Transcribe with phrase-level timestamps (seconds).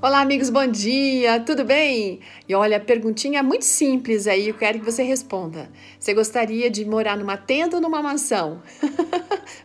[0.00, 2.20] Olá, amigos, bom dia, tudo bem?
[2.48, 5.68] E olha, a perguntinha muito simples aí, eu quero que você responda.
[5.98, 8.62] Você gostaria de morar numa tenda ou numa mansão?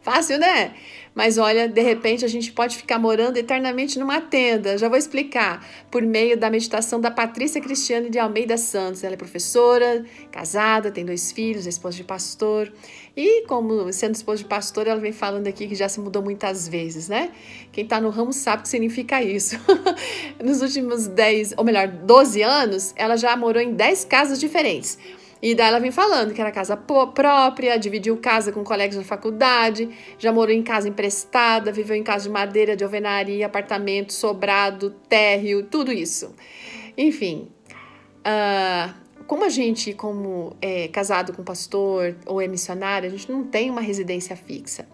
[0.03, 0.73] Fácil, né?
[1.15, 4.77] Mas olha, de repente a gente pode ficar morando eternamente numa tenda.
[4.77, 5.65] Já vou explicar.
[5.89, 9.01] Por meio da meditação da Patrícia Cristiane de Almeida Santos.
[9.01, 12.69] Ela é professora, casada, tem dois filhos, é esposa de pastor.
[13.15, 16.67] E como sendo esposa de pastor, ela vem falando aqui que já se mudou muitas
[16.67, 17.31] vezes, né?
[17.71, 19.55] Quem tá no ramo sabe o que significa isso.
[20.43, 24.97] Nos últimos 10, ou melhor, 12 anos, ela já morou em 10 casas diferentes.
[25.43, 29.89] E daí ela vem falando que era casa própria, dividiu casa com colegas na faculdade,
[30.17, 35.63] já morou em casa emprestada, viveu em casa de madeira, de alvenaria, apartamento, sobrado, térreo,
[35.63, 36.33] tudo isso.
[36.97, 37.49] Enfim,
[38.19, 38.93] uh,
[39.27, 43.69] como a gente, como é casado com pastor ou é missionário, a gente não tem
[43.69, 44.87] uma residência fixa.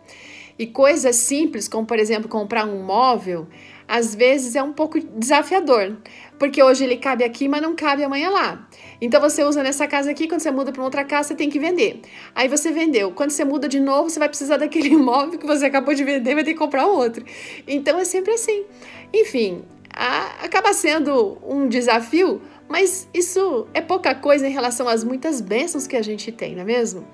[0.58, 3.48] E coisas simples, como por exemplo comprar um móvel,
[3.90, 5.98] às vezes é um pouco desafiador,
[6.38, 8.70] porque hoje ele cabe aqui, mas não cabe amanhã lá.
[9.02, 11.58] Então você usa nessa casa aqui, quando você muda para outra casa, você tem que
[11.58, 12.02] vender.
[12.36, 13.12] Aí você vendeu.
[13.12, 16.36] Quando você muda de novo, você vai precisar daquele imóvel que você acabou de vender,
[16.36, 17.26] vai ter que comprar outro.
[17.68, 18.64] Então é sempre assim.
[19.12, 25.42] Enfim, a, acaba sendo um desafio, mas isso é pouca coisa em relação às muitas
[25.42, 27.08] bênçãos que a gente tem, não é mesmo?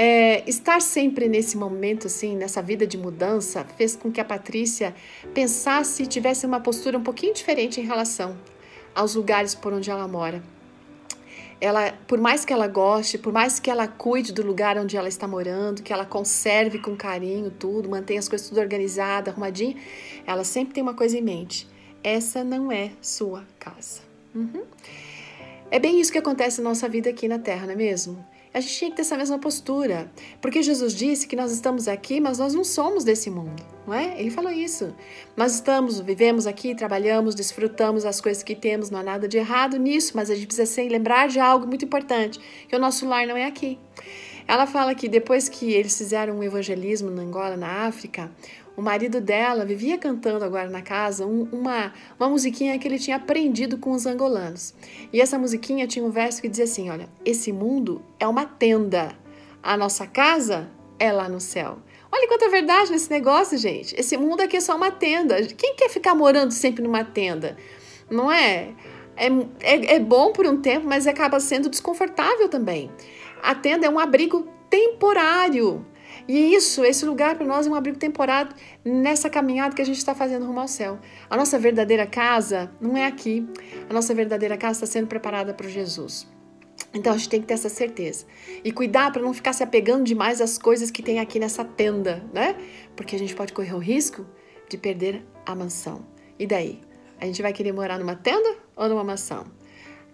[0.00, 4.94] É, estar sempre nesse momento, assim, nessa vida de mudança, fez com que a Patrícia
[5.34, 8.38] pensasse e tivesse uma postura um pouquinho diferente em relação
[8.94, 10.40] aos lugares por onde ela mora.
[11.60, 15.08] Ela, por mais que ela goste, por mais que ela cuide do lugar onde ela
[15.08, 19.76] está morando, que ela conserve com carinho tudo, mantenha as coisas tudo organizado, arrumadinho,
[20.24, 21.66] ela sempre tem uma coisa em mente:
[22.04, 24.02] essa não é sua casa.
[24.32, 24.62] Uhum.
[25.72, 28.24] É bem isso que acontece na nossa vida aqui na Terra, não é mesmo?
[28.52, 30.10] A gente tinha que ter essa mesma postura,
[30.40, 34.18] porque Jesus disse que nós estamos aqui, mas nós não somos desse mundo, não é?
[34.18, 34.94] Ele falou isso.
[35.36, 39.76] Nós estamos, vivemos aqui, trabalhamos, desfrutamos as coisas que temos, não há nada de errado
[39.78, 43.26] nisso, mas a gente precisa sempre lembrar de algo muito importante, que o nosso lar
[43.26, 43.78] não é aqui.
[44.48, 48.32] Ela fala que depois que eles fizeram um evangelismo na Angola, na África,
[48.74, 53.16] o marido dela vivia cantando agora na casa um, uma, uma musiquinha que ele tinha
[53.16, 54.74] aprendido com os angolanos.
[55.12, 59.14] E essa musiquinha tinha um verso que dizia assim: Olha, esse mundo é uma tenda,
[59.62, 61.78] a nossa casa é lá no céu.
[62.10, 63.94] Olha quanta verdade nesse negócio, gente.
[64.00, 65.44] Esse mundo aqui é só uma tenda.
[65.44, 67.54] Quem quer ficar morando sempre numa tenda?
[68.10, 68.70] Não é?
[69.14, 69.26] É,
[69.60, 72.90] é, é bom por um tempo, mas acaba sendo desconfortável também.
[73.42, 75.84] A tenda é um abrigo temporário.
[76.26, 78.54] E isso, esse lugar para nós é um abrigo temporário
[78.84, 80.98] nessa caminhada que a gente está fazendo rumo ao céu.
[81.28, 83.46] A nossa verdadeira casa não é aqui.
[83.88, 86.26] A nossa verdadeira casa está sendo preparada para Jesus.
[86.92, 88.26] Então a gente tem que ter essa certeza.
[88.64, 92.24] E cuidar para não ficar se apegando demais às coisas que tem aqui nessa tenda,
[92.32, 92.56] né?
[92.96, 94.26] Porque a gente pode correr o risco
[94.68, 96.06] de perder a mansão.
[96.38, 96.80] E daí?
[97.20, 99.44] A gente vai querer morar numa tenda ou numa mansão?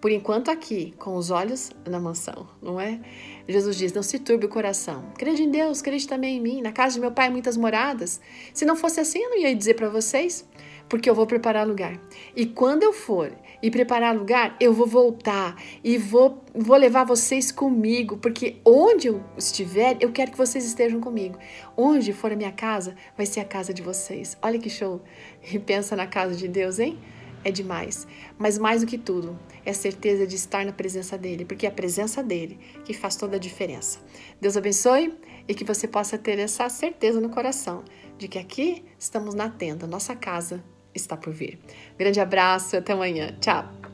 [0.05, 2.99] Por enquanto, aqui, com os olhos na mansão, não é?
[3.47, 5.03] Jesus diz: Não se turbe o coração.
[5.17, 6.61] Crede em Deus, crede também em mim.
[6.61, 8.21] Na casa de meu pai, muitas moradas.
[8.53, 10.47] Se não fosse assim, eu não ia dizer para vocês,
[10.87, 11.99] porque eu vou preparar lugar.
[12.35, 17.51] E quando eu for e preparar lugar, eu vou voltar e vou, vou levar vocês
[17.51, 21.39] comigo, porque onde eu estiver, eu quero que vocês estejam comigo.
[21.75, 24.37] Onde for a minha casa, vai ser a casa de vocês.
[24.39, 25.01] Olha que show!
[25.51, 26.95] E pensa na casa de Deus, hein?
[27.45, 28.05] É demais.
[28.37, 31.69] Mas mais do que tudo, é a certeza de estar na presença dele, porque é
[31.69, 33.99] a presença dele que faz toda a diferença.
[34.41, 35.13] Deus abençoe
[35.47, 37.85] e que você possa ter essa certeza no coração
[38.17, 40.63] de que aqui estamos na tenda, nossa casa
[40.93, 41.59] está por vir.
[41.97, 43.37] Grande abraço, até amanhã.
[43.39, 43.84] Tchau.